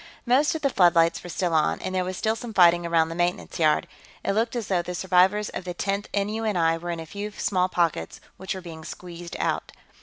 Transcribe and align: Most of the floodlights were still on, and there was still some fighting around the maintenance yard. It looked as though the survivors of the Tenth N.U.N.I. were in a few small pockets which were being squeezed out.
Most 0.25 0.55
of 0.55 0.63
the 0.63 0.71
floodlights 0.71 1.21
were 1.21 1.29
still 1.29 1.53
on, 1.53 1.79
and 1.79 1.93
there 1.93 2.03
was 2.03 2.17
still 2.17 2.35
some 2.35 2.55
fighting 2.55 2.87
around 2.87 3.09
the 3.09 3.13
maintenance 3.13 3.59
yard. 3.59 3.85
It 4.25 4.31
looked 4.31 4.55
as 4.55 4.65
though 4.65 4.81
the 4.81 4.95
survivors 4.95 5.49
of 5.49 5.63
the 5.63 5.75
Tenth 5.75 6.09
N.U.N.I. 6.11 6.79
were 6.79 6.89
in 6.89 6.99
a 6.99 7.05
few 7.05 7.29
small 7.29 7.69
pockets 7.69 8.19
which 8.37 8.55
were 8.55 8.61
being 8.61 8.83
squeezed 8.83 9.35
out. 9.37 9.73